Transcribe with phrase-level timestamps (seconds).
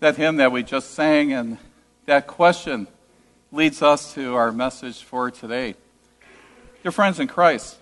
[0.00, 1.58] That hymn that we just sang and
[2.06, 2.86] that question
[3.50, 5.74] leads us to our message for today.
[6.84, 7.76] Dear friends in Christ,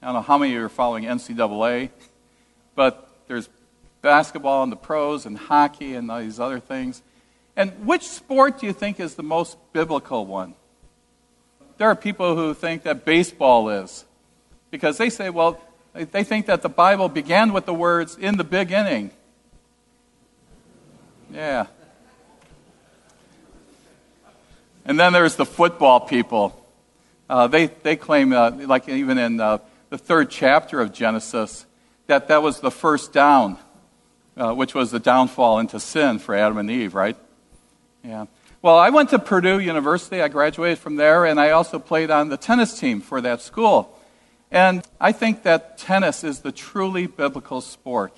[0.00, 1.90] I don't know how many of you are following NCAA,
[2.74, 3.50] but there's
[4.00, 7.02] basketball and the pros and hockey and all these other things.
[7.54, 10.54] And which sport do you think is the most biblical one?
[11.76, 14.06] There are people who think that baseball is,
[14.70, 15.60] because they say, well,
[15.92, 19.10] they think that the Bible began with the words, in the big inning.
[21.32, 21.66] Yeah.
[24.84, 26.66] And then there's the football people.
[27.28, 29.58] Uh, they, they claim, uh, like even in uh,
[29.90, 31.66] the third chapter of Genesis,
[32.06, 33.58] that that was the first down,
[34.36, 37.16] uh, which was the downfall into sin for Adam and Eve, right?
[38.02, 38.26] Yeah.
[38.62, 40.22] Well, I went to Purdue University.
[40.22, 43.94] I graduated from there, and I also played on the tennis team for that school.
[44.50, 48.16] And I think that tennis is the truly biblical sport.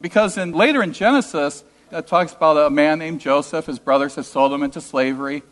[0.00, 3.66] Because in, later in Genesis, it talks about a man named Joseph.
[3.66, 5.42] His brothers had sold him into slavery.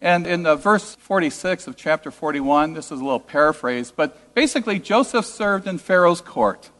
[0.00, 4.78] And in uh, verse 46 of chapter 41, this is a little paraphrase, but basically,
[4.78, 6.70] Joseph served in Pharaoh's court.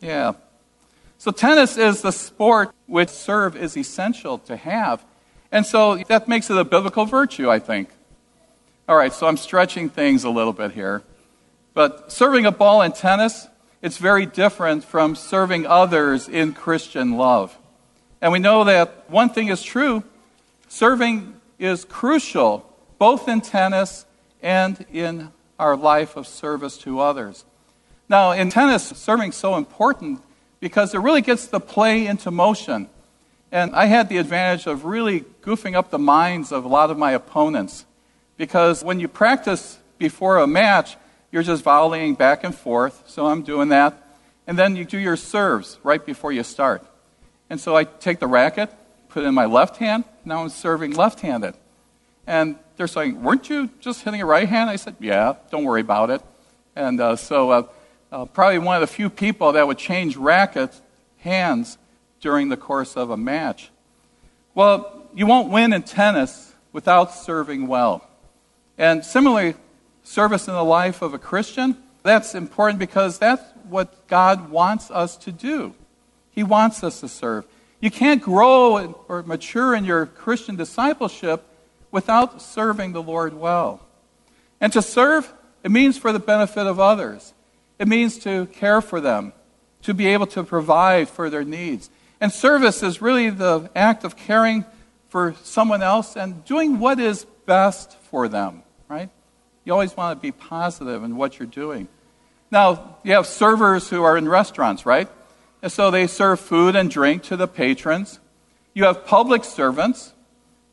[0.00, 0.32] Yeah.
[1.18, 5.04] So, tennis is the sport which serve is essential to have.
[5.52, 7.90] And so that makes it a biblical virtue, I think.
[8.88, 11.02] All right, so I'm stretching things a little bit here.
[11.74, 13.46] But serving a ball in tennis,
[13.82, 17.56] it's very different from serving others in Christian love.
[18.20, 20.04] And we know that one thing is true
[20.70, 22.64] Serving is crucial,
[22.96, 24.06] both in tennis
[24.40, 27.44] and in our life of service to others.
[28.08, 30.22] Now, in tennis, serving is so important
[30.60, 32.88] because it really gets the play into motion.
[33.50, 36.96] And I had the advantage of really goofing up the minds of a lot of
[36.96, 37.84] my opponents.
[38.36, 40.96] Because when you practice before a match,
[41.30, 43.04] you're just volleying back and forth.
[43.06, 44.06] So I'm doing that.
[44.46, 46.84] And then you do your serves right before you start.
[47.48, 48.70] And so I take the racket,
[49.08, 50.04] put it in my left hand.
[50.24, 51.54] Now I'm serving left handed.
[52.26, 54.70] And they're saying, Weren't you just hitting a right hand?
[54.70, 56.22] I said, Yeah, don't worry about it.
[56.76, 57.62] And uh, so, uh,
[58.12, 60.80] uh, probably one of the few people that would change rackets,
[61.18, 61.78] hands,
[62.20, 63.70] during the course of a match.
[64.54, 68.06] Well, you won't win in tennis without serving well.
[68.78, 69.54] And similarly,
[70.10, 75.16] service in the life of a Christian, that's important because that's what God wants us
[75.18, 75.74] to do.
[76.32, 77.46] He wants us to serve.
[77.80, 81.44] You can't grow or mature in your Christian discipleship
[81.92, 83.86] without serving the Lord well.
[84.60, 85.32] And to serve,
[85.62, 87.32] it means for the benefit of others.
[87.78, 89.32] It means to care for them,
[89.82, 91.88] to be able to provide for their needs.
[92.20, 94.64] And service is really the act of caring
[95.08, 99.08] for someone else and doing what is best for them, right?
[99.70, 101.86] You always want to be positive in what you're doing.
[102.50, 105.08] Now, you have servers who are in restaurants, right?
[105.62, 108.18] And so they serve food and drink to the patrons.
[108.74, 110.12] You have public servants,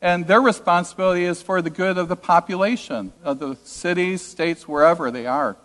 [0.02, 5.12] and their responsibility is for the good of the population, of the cities, states, wherever
[5.12, 5.56] they are.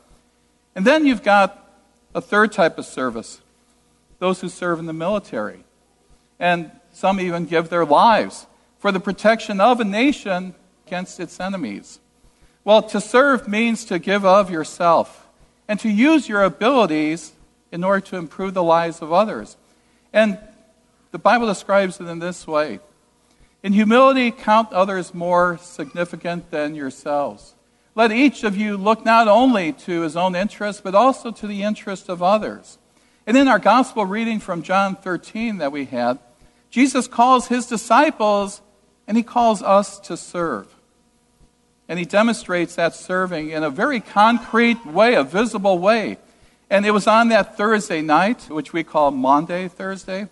[0.76, 1.68] And then you've got
[2.14, 3.42] a third type of service
[4.20, 5.64] those who serve in the military.
[6.40, 8.46] And some even give their lives
[8.78, 10.54] for the protection of a nation
[10.86, 12.00] against its enemies.
[12.66, 15.28] Well, to serve means to give of yourself
[15.68, 17.34] and to use your abilities
[17.72, 19.58] in order to improve the lives of others.
[20.14, 20.38] And
[21.12, 22.80] the Bible describes it in this way
[23.64, 27.56] In humility, count others more significant than yourselves.
[27.96, 31.64] Let each of you look not only to his own interest, but also to the
[31.64, 32.80] interest of others.
[33.28, 36.18] And in our gospel reading from John 13 that we had,
[36.70, 38.62] Jesus calls his disciples
[39.08, 40.74] and he calls us to serve.
[41.88, 46.18] And he demonstrates that serving in a very concrete way, a visible way.
[46.70, 50.28] And it was on that Thursday night, which we call Maundy Thursday.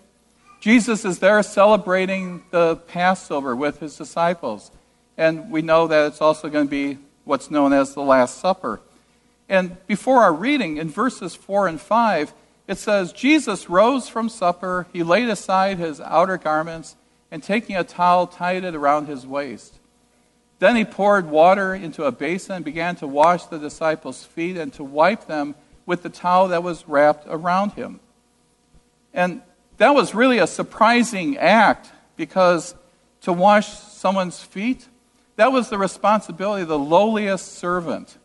[0.60, 4.70] Jesus is there celebrating the Passover with his disciples.
[5.16, 8.80] And we know that it's also going to be what's known as the Last Supper.
[9.48, 12.32] And before our reading, in verses 4 and 5,
[12.66, 16.96] it says, Jesus rose from supper, he laid aside his outer garments,
[17.30, 19.78] and taking a towel, tied it around his waist.
[20.62, 24.72] Then he poured water into a basin and began to wash the disciples' feet and
[24.74, 25.56] to wipe them
[25.86, 27.98] with the towel that was wrapped around him.
[29.12, 29.42] And
[29.78, 32.76] that was really a surprising act because
[33.22, 34.86] to wash someone's feet,
[35.34, 38.16] that was the responsibility of the lowliest servant.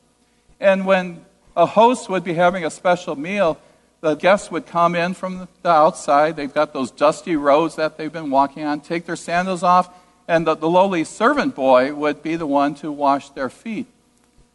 [0.60, 1.26] And when
[1.56, 3.58] a host would be having a special meal,
[4.02, 6.36] the guests would come in from the outside.
[6.36, 9.90] They've got those dusty roads that they've been walking on, take their sandals off,
[10.28, 13.88] and the, the lowly servant boy would be the one to wash their feet.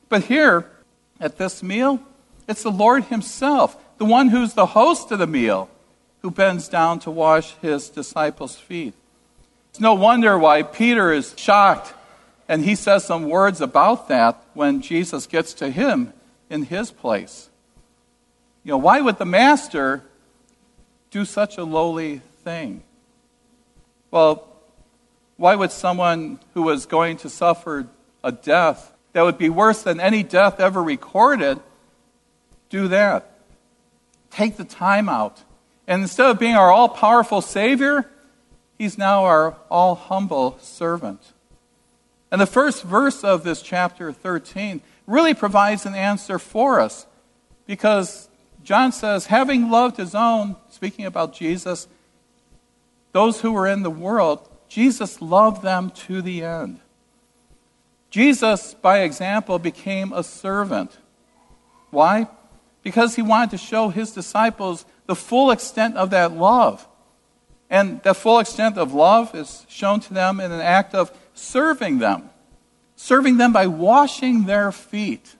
[0.08, 0.70] But here,
[1.18, 2.00] at this meal,
[2.46, 5.70] it's the Lord Himself, the one who's the host of the meal,
[6.20, 8.94] who bends down to wash His disciples' feet.
[9.70, 11.94] It's no wonder why Peter is shocked,
[12.46, 16.12] and he says some words about that when Jesus gets to him
[16.50, 17.48] in his place.
[18.64, 20.02] You know, why would the master
[21.10, 22.82] do such a lowly thing?
[24.10, 24.46] Well,
[25.42, 27.88] why would someone who was going to suffer
[28.22, 31.58] a death that would be worse than any death ever recorded
[32.70, 33.28] do that?
[34.30, 35.42] Take the time out.
[35.88, 38.08] And instead of being our all powerful Savior,
[38.78, 41.20] He's now our all humble servant.
[42.30, 47.04] And the first verse of this chapter 13 really provides an answer for us
[47.66, 48.28] because
[48.62, 51.88] John says, having loved his own, speaking about Jesus,
[53.10, 56.80] those who were in the world, Jesus loved them to the end.
[58.08, 60.96] Jesus, by example, became a servant.
[61.90, 62.26] Why?
[62.82, 66.88] Because he wanted to show his disciples the full extent of that love.
[67.68, 71.98] And the full extent of love is shown to them in an act of serving
[71.98, 72.30] them,
[72.96, 75.36] serving them by washing their feet.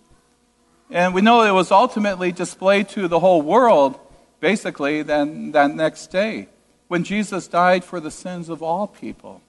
[0.91, 3.99] And we know it was ultimately displayed to the whole world,
[4.41, 6.49] basically, then that next day,
[6.93, 9.41] when Jesus died for the sins of all people.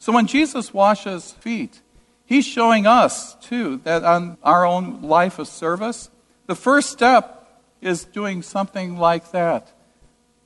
[0.00, 1.80] So when Jesus washes feet,
[2.26, 6.10] he's showing us, too, that on our own life of service,
[6.48, 9.70] the first step is doing something like that.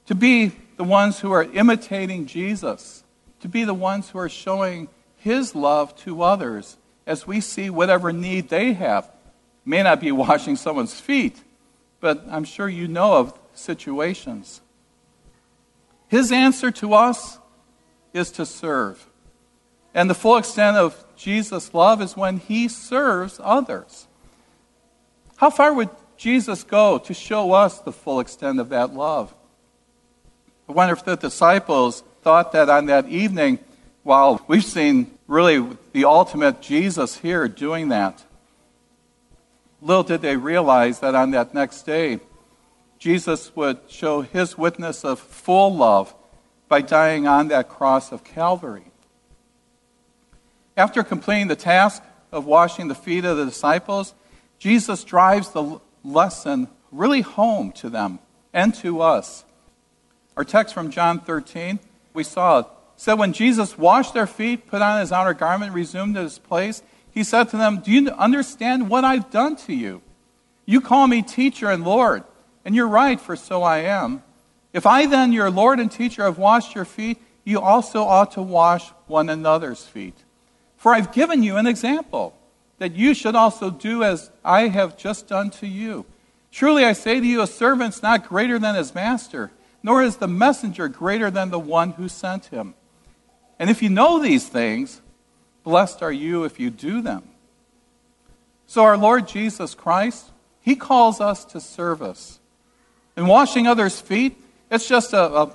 [0.08, 3.02] To be the ones who are imitating Jesus,
[3.40, 6.76] to be the ones who are showing his love to others
[7.06, 9.10] as we see whatever need they have
[9.64, 11.42] may not be washing someone's feet,
[11.98, 14.60] but I'm sure you know of situations.
[16.12, 17.38] His answer to us
[18.12, 19.08] is to serve.
[19.94, 24.06] And the full extent of Jesus' love is when he serves others.
[25.36, 25.88] How far would
[26.18, 29.34] Jesus go to show us the full extent of that love?
[30.68, 33.58] I wonder if the disciples thought that on that evening,
[34.02, 38.22] while we've seen really the ultimate Jesus here doing that,
[39.80, 42.20] Little did they realize that on that next day,
[43.02, 46.14] Jesus would show his witness of full love
[46.68, 48.84] by dying on that cross of Calvary.
[50.76, 52.00] After completing the task
[52.30, 54.14] of washing the feet of the disciples,
[54.60, 58.20] Jesus drives the lesson really home to them
[58.52, 59.44] and to us.
[60.36, 61.80] Our text from John 13,
[62.14, 62.66] we saw it.
[62.94, 67.24] said when Jesus washed their feet, put on his outer garment, resumed his place, he
[67.24, 70.02] said to them, Do you understand what I've done to you?
[70.66, 72.22] You call me teacher and Lord,
[72.64, 74.22] and you're right, for so I am.
[74.72, 78.42] If I then, your Lord and teacher, have washed your feet, you also ought to
[78.42, 80.16] wash one another's feet.
[80.76, 82.34] For I've given you an example,
[82.78, 86.04] that you should also do as I have just done to you.
[86.50, 89.50] Truly I say to you, a servant's not greater than his master,
[89.82, 92.74] nor is the messenger greater than the one who sent him.
[93.58, 95.00] And if you know these things,
[95.62, 97.22] Blessed are you if you do them.
[98.66, 102.40] So, our Lord Jesus Christ, He calls us to service.
[103.16, 104.36] And washing others' feet,
[104.70, 105.52] it's just a, a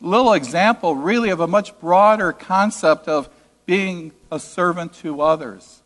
[0.00, 3.28] little example, really, of a much broader concept of
[3.64, 5.82] being a servant to others.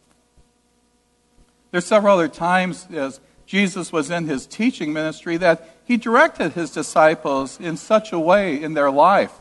[1.70, 6.70] There's several other times as Jesus was in his teaching ministry that he directed his
[6.70, 9.32] disciples in such a way in their life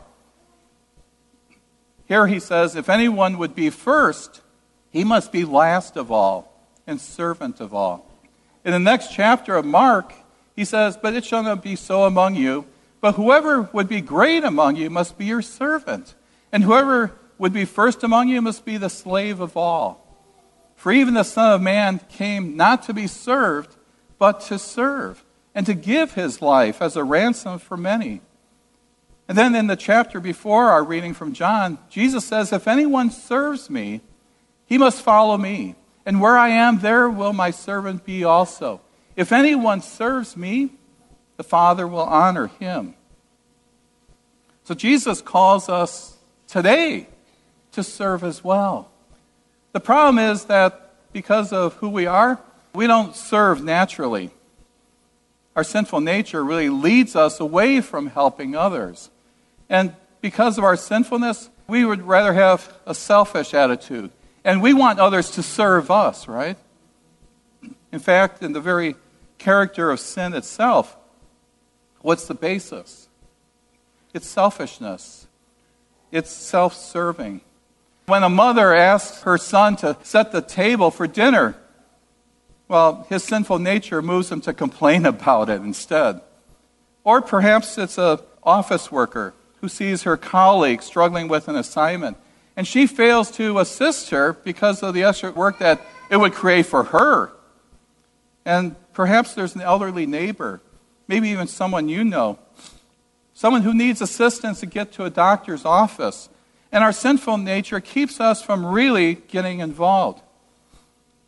[2.10, 4.40] here he says, if anyone would be first,
[4.90, 6.52] he must be last of all
[6.84, 8.04] and servant of all.
[8.64, 10.12] In the next chapter of Mark,
[10.56, 12.66] he says, But it shall not be so among you.
[13.00, 16.14] But whoever would be great among you must be your servant.
[16.52, 20.06] And whoever would be first among you must be the slave of all.
[20.76, 23.76] For even the Son of Man came not to be served,
[24.18, 28.20] but to serve, and to give his life as a ransom for many.
[29.28, 33.70] And then in the chapter before our reading from John, Jesus says, If anyone serves
[33.70, 34.00] me,
[34.66, 35.76] he must follow me.
[36.04, 38.80] And where I am, there will my servant be also.
[39.16, 40.70] If anyone serves me,
[41.36, 42.94] the Father will honor him.
[44.64, 47.08] So Jesus calls us today
[47.72, 48.90] to serve as well.
[49.72, 52.40] The problem is that because of who we are,
[52.74, 54.30] we don't serve naturally.
[55.56, 59.10] our sinful nature really leads us away from helping others.
[59.68, 64.10] And because of our sinfulness, we would rather have a selfish attitude.
[64.44, 66.56] And we want others to serve us, right?
[67.92, 68.96] In fact, in the very
[69.38, 70.96] character of sin itself,
[72.02, 73.08] what's the basis?
[74.12, 75.26] It's selfishness,
[76.10, 77.40] it's self serving.
[78.06, 81.56] When a mother asks her son to set the table for dinner,
[82.66, 86.20] well, his sinful nature moves him to complain about it instead.
[87.04, 92.16] Or perhaps it's an office worker who sees her colleague struggling with an assignment,
[92.56, 95.80] and she fails to assist her because of the extra work that
[96.10, 97.32] it would create for her.
[98.44, 100.60] And perhaps there's an elderly neighbor,
[101.08, 102.38] maybe even someone you know,
[103.34, 106.28] someone who needs assistance to get to a doctor's office.
[106.72, 110.22] And our sinful nature keeps us from really getting involved.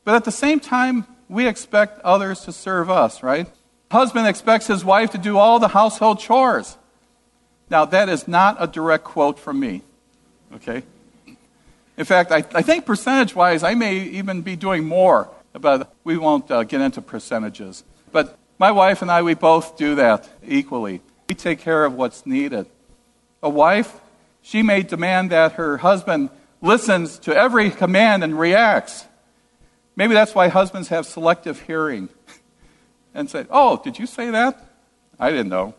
[0.04, 3.49] But at the same time, we expect others to serve us, right?
[3.90, 6.76] Husband expects his wife to do all the household chores.
[7.71, 9.83] Now, that is not a direct quote from me,
[10.54, 10.83] okay?
[11.97, 16.16] In fact, I, I think percentage wise, I may even be doing more, but we
[16.16, 17.85] won't uh, get into percentages.
[18.11, 21.00] But my wife and I, we both do that equally.
[21.28, 22.66] We take care of what's needed.
[23.42, 24.00] A wife,
[24.40, 26.30] she may demand that her husband
[26.61, 29.06] listens to every command and reacts.
[29.97, 32.09] Maybe that's why husbands have selective hearing
[33.14, 34.64] and say, Oh, did you say that?
[35.18, 35.75] I didn't know.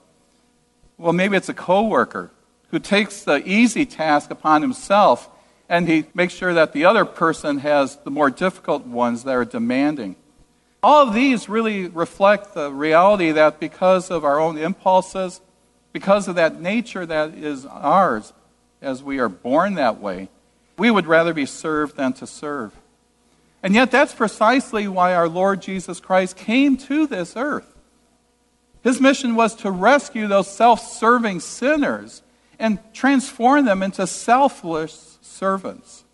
[0.98, 2.32] Well, maybe it's a coworker
[2.70, 5.30] who takes the easy task upon himself
[5.70, 9.46] and he makes sure that the other person has the more difficult ones that are
[9.46, 10.16] demanding.
[10.82, 15.40] All of these really reflect the reality that because of our own impulses,
[15.94, 18.34] because of that nature that is ours,
[18.82, 20.28] as we are born that way,
[20.78, 22.74] we would rather be served than to serve.
[23.62, 27.78] And yet, that's precisely why our Lord Jesus Christ came to this earth.
[28.84, 32.22] His mission was to rescue those self serving sinners
[32.64, 36.06] and transform them into selfless servants.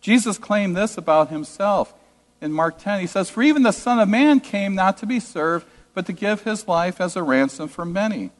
[0.00, 1.92] Jesus claimed this about himself
[2.40, 3.00] in Mark 10.
[3.00, 6.12] He says, For even the Son of Man came not to be served, but to
[6.12, 8.30] give his life as a ransom for many.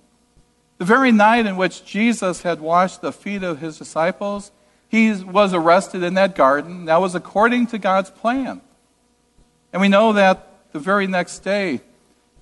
[0.79, 4.53] The very night in which Jesus had washed the feet of his disciples,
[4.89, 6.85] he was arrested in that garden.
[6.85, 8.61] That was according to God's plan.
[9.73, 11.81] And we know that the very next day,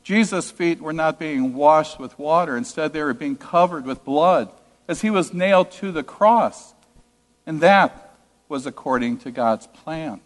[0.04, 2.56] Jesus' feet were not being washed with water.
[2.56, 4.50] Instead, they were being covered with blood
[4.86, 6.74] as he was nailed to the cross.
[7.46, 8.14] And that
[8.48, 10.20] was according to God's plan.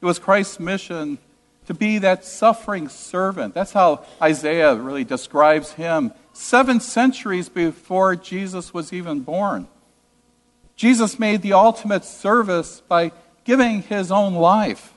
[0.00, 1.18] It was Christ's mission
[1.66, 3.54] to be that suffering servant.
[3.54, 9.68] That's how Isaiah really describes him seven centuries before Jesus was even born.
[10.76, 13.12] Jesus made the ultimate service by
[13.44, 14.92] giving his own life,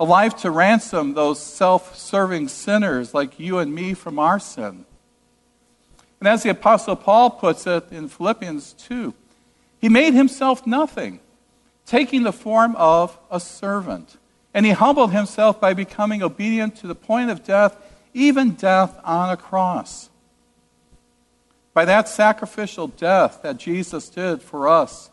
[0.00, 4.86] a life to ransom those self serving sinners like you and me from our sin.
[6.18, 9.12] And as the Apostle Paul puts it in Philippians 2,
[9.78, 11.20] he made himself nothing,
[11.84, 14.16] taking the form of a servant.
[14.54, 17.76] And he humbled himself by becoming obedient to the point of death,
[18.14, 20.08] even death on a cross.
[21.74, 25.10] By that sacrificial death that Jesus did for us,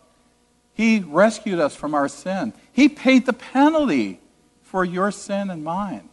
[0.74, 2.54] he rescued us from our sin.
[2.72, 4.22] He paid the penalty
[4.68, 6.10] for your sin and mine.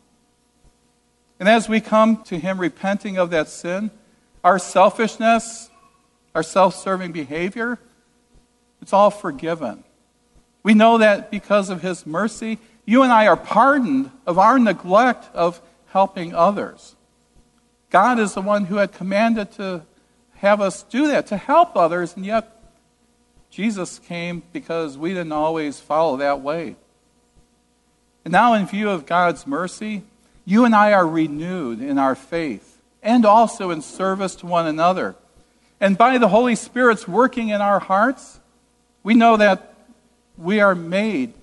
[1.40, 3.90] And as we come to him repenting of that sin,
[4.42, 5.70] our selfishness,
[6.34, 7.78] our self serving behavior,
[8.80, 9.82] it's all forgiven.
[10.62, 15.34] We know that because of his mercy, you and I are pardoned of our neglect
[15.34, 16.94] of helping others.
[17.90, 19.82] God is the one who had commanded to
[20.36, 22.50] have us do that, to help others, and yet
[23.50, 26.76] Jesus came because we didn't always follow that way.
[28.24, 30.02] And now, in view of God's mercy,
[30.44, 35.14] you and I are renewed in our faith and also in service to one another.
[35.80, 38.40] And by the Holy Spirit's working in our hearts,
[39.02, 39.74] we know that
[40.38, 41.34] we are made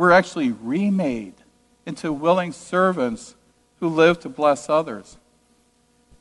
[0.00, 1.34] we're actually remade
[1.84, 3.34] into willing servants
[3.80, 5.18] who live to bless others.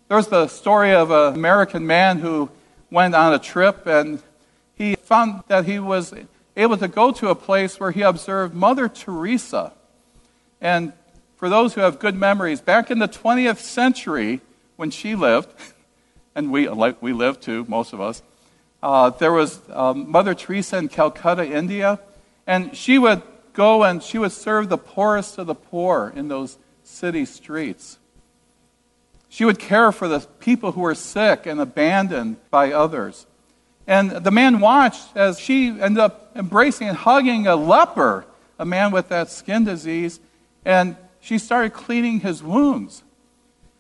[0.10, 2.50] There's the story of an American man who
[2.92, 4.22] went on a trip and
[4.76, 6.14] he found that he was
[6.60, 9.74] able to go to a place where he observed Mother Teresa.
[10.60, 10.94] And
[11.38, 14.42] for those who have good memories, back in the 20th century
[14.76, 15.50] when she lived,
[16.36, 18.22] and we, like we lived too, most of us,
[18.84, 22.00] uh, there was um, Mother Teresa in Calcutta, India,
[22.46, 23.22] and she would
[23.54, 28.00] go and she would serve the poorest of the poor in those city streets.
[29.30, 33.28] She would care for the people who were sick and abandoned by others.
[33.90, 38.24] And the man watched as she ended up embracing and hugging a leper,
[38.60, 40.20] a man with that skin disease.
[40.64, 43.04] And she started cleaning his wounds.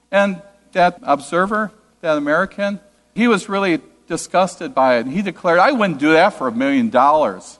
[0.09, 2.79] And that observer, that American,
[3.13, 5.05] he was really disgusted by it.
[5.05, 7.59] He declared, I wouldn't do that for a million dollars.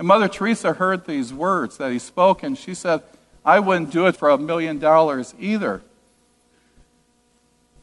[0.00, 3.02] And Mother Teresa heard these words that he spoke, and she said,
[3.44, 5.82] I wouldn't do it for a million dollars either.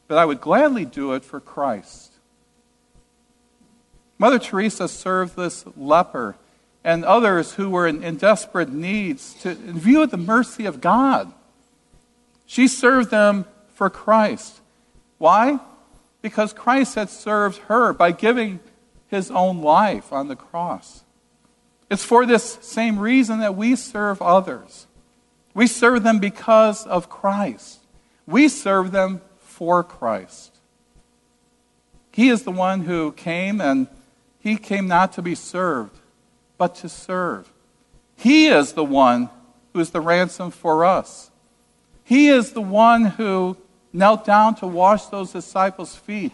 [0.06, 2.12] But I would gladly do it for Christ.
[4.18, 6.36] Mother Teresa served this leper
[6.84, 10.80] and others who were in, in desperate needs to, in view of the mercy of
[10.80, 11.32] God.
[12.46, 13.44] She served them
[13.74, 14.60] for Christ.
[15.18, 15.60] Why?
[16.22, 18.60] Because Christ had served her by giving
[19.08, 21.04] his own life on the cross.
[21.90, 24.86] It's for this same reason that we serve others.
[25.54, 27.80] We serve them because of Christ.
[28.26, 30.58] We serve them for Christ.
[32.12, 33.86] He is the one who came, and
[34.48, 35.98] he came not to be served,
[36.56, 37.52] but to serve.
[38.16, 39.28] He is the one
[39.72, 41.30] who is the ransom for us.
[42.02, 43.56] He is the one who
[43.92, 46.32] knelt down to wash those disciples' feet.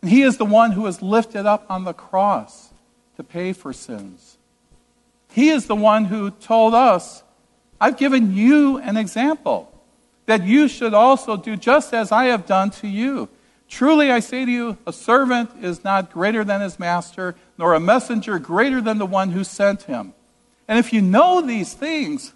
[0.00, 2.70] And he is the one who was lifted up on the cross
[3.16, 4.38] to pay for sins.
[5.32, 7.24] He is the one who told us,
[7.80, 9.72] I've given you an example
[10.26, 13.28] that you should also do just as I have done to you.
[13.68, 17.80] Truly I say to you, a servant is not greater than his master, nor a
[17.80, 20.14] messenger greater than the one who sent him.
[20.68, 22.32] And if you know these things,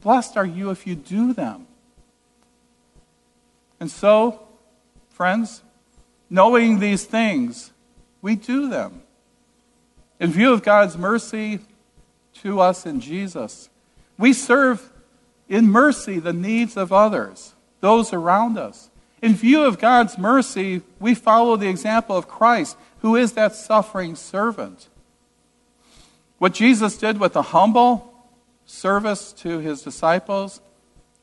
[0.00, 1.66] blessed are you if you do them.
[3.80, 4.46] And so,
[5.08, 5.62] friends,
[6.28, 7.72] knowing these things,
[8.22, 9.02] we do them.
[10.20, 11.60] In view of God's mercy
[12.34, 13.70] to us in Jesus,
[14.18, 14.92] we serve
[15.48, 18.89] in mercy the needs of others, those around us.
[19.22, 24.14] In view of God's mercy, we follow the example of Christ, who is that suffering
[24.14, 24.88] servant.
[26.38, 28.14] What Jesus did with the humble
[28.64, 30.60] service to his disciples,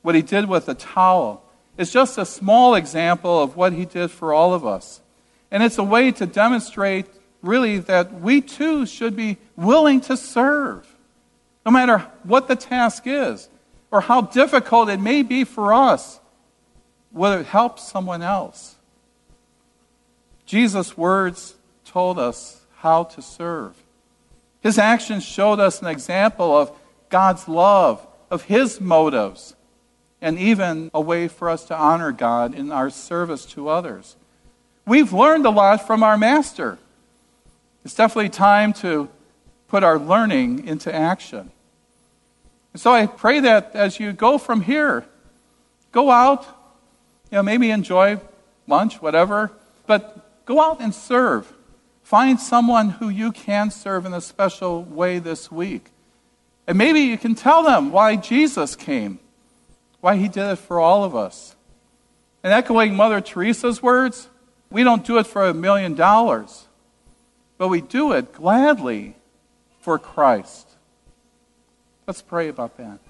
[0.02, 1.44] what he did with the towel,
[1.76, 5.00] is just a small example of what he did for all of us.
[5.50, 7.06] And it's a way to demonstrate,
[7.42, 10.86] really, that we too should be willing to serve,
[11.64, 13.48] no matter what the task is
[13.90, 16.17] or how difficult it may be for us,
[17.10, 18.76] whether it helps someone else.
[20.46, 23.74] Jesus' words told us how to serve.
[24.60, 26.72] His actions showed us an example of
[27.08, 29.54] God's love, of His motives,
[30.20, 34.16] and even a way for us to honor God in our service to others.
[34.86, 36.78] We've learned a lot from our Master.
[37.84, 39.08] It's definitely time to
[39.68, 41.50] put our learning into action.
[42.72, 45.04] And so I pray that as you go from here,
[45.92, 46.46] go out,
[47.30, 48.20] you know, maybe enjoy
[48.66, 49.52] lunch, whatever,
[49.86, 51.52] but go out and serve.
[52.02, 55.90] Find someone who you can serve in a special way this week.
[56.66, 59.18] And maybe you can tell them why Jesus came,
[60.00, 61.54] why he did it for all of us.
[62.42, 64.28] And echoing Mother Teresa's words,
[64.70, 66.68] we don't do it for a million dollars,
[67.56, 69.16] but we do it gladly
[69.80, 70.68] for Christ.
[72.06, 73.00] Let's pray about that.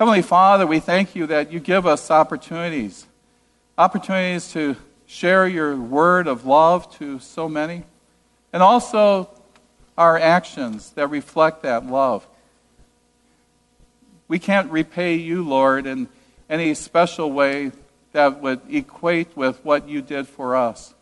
[0.00, 3.06] Heavenly Father, we thank you that you give us opportunities,
[3.76, 7.82] opportunities to share your word of love to so many,
[8.50, 9.28] and also
[9.98, 12.26] our actions that reflect that love.
[14.26, 16.08] We can't repay you, Lord, in
[16.48, 17.70] any special way
[18.12, 20.94] that would equate with what you did for us.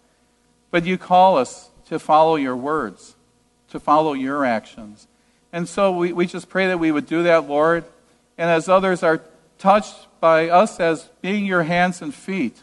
[0.73, 3.15] But you call us to follow your words,
[3.71, 5.07] to follow your actions.
[5.53, 7.85] And so we, we just pray that we would do that, Lord.
[8.39, 9.21] And as others are
[9.59, 12.63] touched by us as being your hands and feet,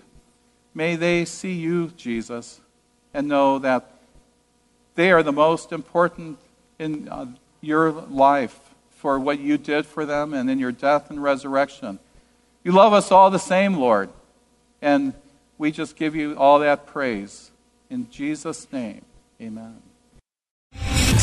[0.74, 2.62] may they see you, Jesus,
[3.14, 3.92] and know that
[4.96, 6.40] they are the most important
[6.80, 7.26] in uh,
[7.62, 8.58] your life
[8.90, 12.00] for what you did for them and in your death and resurrection.
[12.64, 14.10] You love us all the same, Lord.
[14.82, 15.14] And
[15.58, 17.52] we just give you all that praise.
[17.90, 19.04] In Jesus' name,
[19.42, 19.82] amen.